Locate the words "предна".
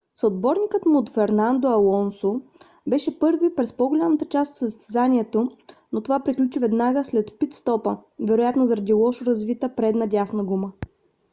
9.75-10.05